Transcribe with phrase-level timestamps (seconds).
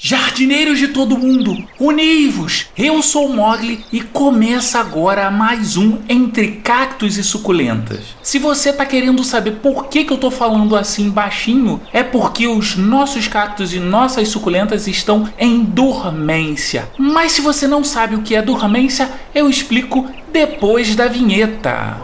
[0.00, 2.66] Jardineiros de todo mundo, univos!
[2.78, 8.14] Eu sou Mogli e começa agora mais um Entre Cactos e Suculentas.
[8.22, 12.46] Se você tá querendo saber por que, que eu tô falando assim baixinho, é porque
[12.46, 16.88] os nossos cactos e nossas suculentas estão em dormência.
[16.96, 22.00] Mas se você não sabe o que é dormência, eu explico depois da vinheta.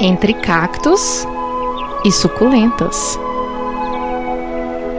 [0.00, 1.24] Entre cactos
[2.04, 3.20] e suculentas.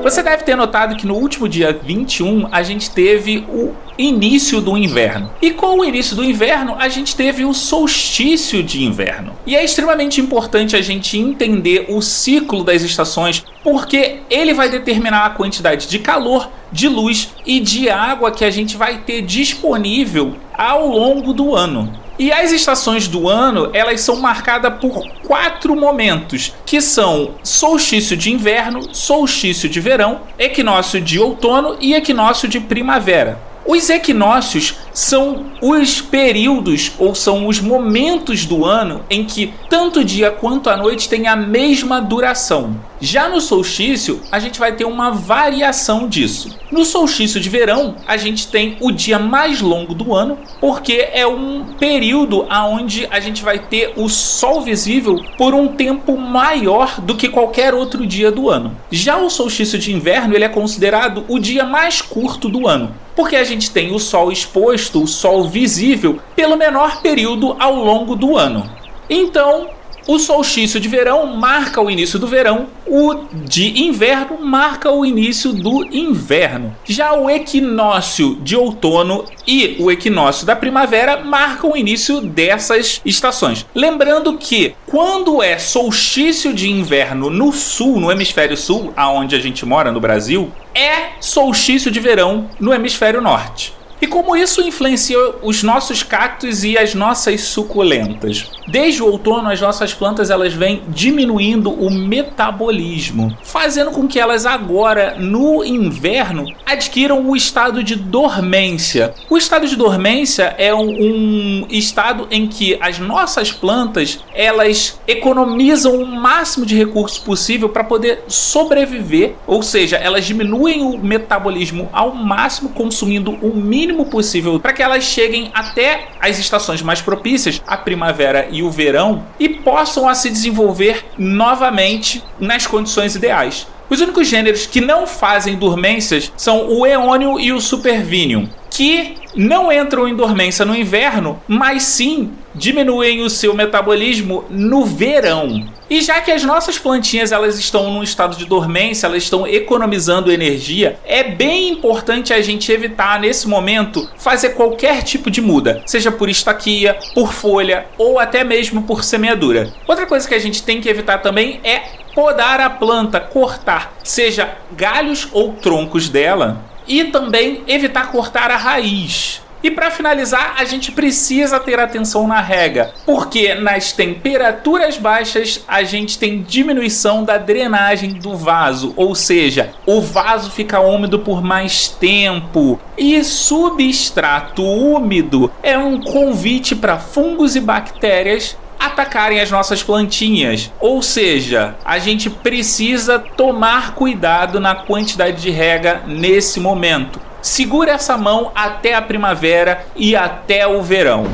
[0.05, 4.77] Você deve ter notado que no último dia 21 a gente teve o início do
[4.77, 5.31] inverno.
[5.41, 9.33] E com o início do inverno, a gente teve o solstício de inverno.
[9.47, 15.25] E é extremamente importante a gente entender o ciclo das estações, porque ele vai determinar
[15.25, 20.35] a quantidade de calor, de luz e de água que a gente vai ter disponível
[20.53, 22.04] ao longo do ano.
[22.17, 28.31] E as estações do ano, elas são marcadas por quatro momentos, que são solstício de
[28.31, 33.37] inverno, solstício de verão, equinócio de outono e equinócio de primavera.
[33.67, 40.03] Os equinócios são os períodos ou são os momentos do ano em que tanto o
[40.03, 42.79] dia quanto a noite têm a mesma duração.
[43.01, 46.55] Já no solstício, a gente vai ter uma variação disso.
[46.71, 51.25] No solstício de verão, a gente tem o dia mais longo do ano, porque é
[51.25, 57.15] um período aonde a gente vai ter o sol visível por um tempo maior do
[57.15, 58.77] que qualquer outro dia do ano.
[58.91, 63.35] Já o solstício de inverno, ele é considerado o dia mais curto do ano, porque
[63.35, 68.37] a gente tem o sol exposto, o sol visível, pelo menor período ao longo do
[68.37, 68.69] ano.
[69.09, 69.69] Então,
[70.07, 75.51] o solstício de verão marca o início do verão, o de inverno marca o início
[75.51, 76.75] do inverno.
[76.85, 83.65] Já o equinócio de outono e o equinócio da primavera marcam o início dessas estações.
[83.73, 89.65] Lembrando que quando é solstício de inverno no sul, no hemisfério sul, aonde a gente
[89.65, 93.73] mora no Brasil, é solstício de verão no hemisfério norte.
[94.05, 98.51] E como isso influencia os nossos cactos e as nossas suculentas?
[98.67, 104.45] Desde o outono, as nossas plantas elas vêm diminuindo o metabolismo, fazendo com que elas
[104.45, 109.13] agora, no inverno, adquiram o estado de dormência.
[109.27, 115.95] O estado de dormência é um, um estado em que as nossas plantas elas economizam
[115.95, 122.13] o máximo de recursos possível para poder sobreviver, ou seja, elas diminuem o metabolismo ao
[122.13, 127.77] máximo, consumindo o mínimo possível para que elas cheguem até as estações mais propícias, a
[127.77, 133.67] primavera e o verão, e possam a se desenvolver novamente nas condições ideais.
[133.89, 139.71] Os únicos gêneros que não fazem dormências são o Eônio e o Supervinium, que não
[139.71, 145.65] entram em dormência no inverno, mas sim diminuem o seu metabolismo no verão.
[145.89, 150.29] E já que as nossas plantinhas elas estão num estado de dormência, elas estão economizando
[150.29, 156.11] energia, é bem importante a gente evitar nesse momento fazer qualquer tipo de muda, seja
[156.11, 159.71] por estaquia, por folha ou até mesmo por semeadura.
[159.87, 161.83] Outra coisa que a gente tem que evitar também é
[162.13, 169.41] podar a planta, cortar, seja galhos ou troncos dela, e também evitar cortar a raiz.
[169.65, 175.81] E para finalizar, a gente precisa ter atenção na rega, porque nas temperaturas baixas a
[175.81, 181.87] gente tem diminuição da drenagem do vaso, ou seja, o vaso fica úmido por mais
[181.87, 182.79] tempo.
[182.95, 190.71] E substrato úmido é um convite para fungos e bactérias atacarem as nossas plantinhas.
[190.79, 197.19] Ou seja, a gente precisa tomar cuidado na quantidade de rega nesse momento.
[197.41, 201.25] Segura essa mão até a primavera e até o verão.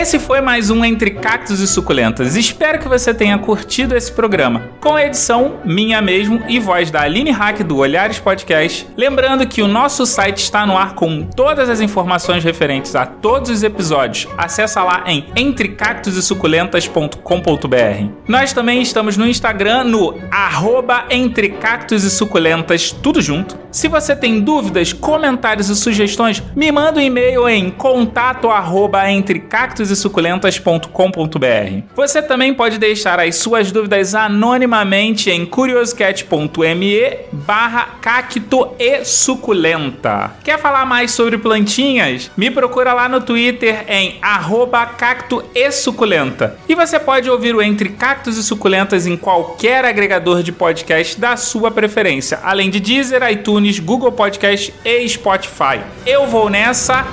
[0.00, 2.34] Esse foi mais um Entre Cactos e Suculentas.
[2.34, 4.70] Espero que você tenha curtido esse programa.
[4.80, 8.88] Com a edição minha mesmo e voz da Aline Hack do Olhares Podcast.
[8.96, 13.50] Lembrando que o nosso site está no ar com todas as informações referentes a todos
[13.50, 14.26] os episódios.
[14.38, 18.10] Acesse lá em entrecactosesuculentas.com.br.
[18.26, 23.54] Nós também estamos no Instagram no arroba Entre Cactos e Suculentas, tudo junto.
[23.70, 29.96] Se você tem dúvidas, comentários e sugestões, me manda um e-mail em contato arroba entrecactos
[29.96, 31.84] suculentas.com.br.
[31.94, 40.32] Você também pode deixar as suas dúvidas anonimamente em curioscat.me barra cacto e suculenta.
[40.42, 42.28] Quer falar mais sobre plantinhas?
[42.36, 46.56] Me procura lá no Twitter em arroba cacto e suculenta.
[46.68, 51.36] E você pode ouvir o Entre Cactos e Suculentas em qualquer agregador de podcast da
[51.36, 55.80] sua preferência, além de Deezer, iTunes, iTunes, Google Podcast e Spotify.
[56.06, 57.04] Eu vou nessa.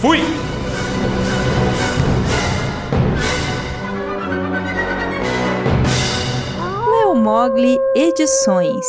[0.00, 0.20] Fui!
[6.90, 8.86] Leo Mogli Edições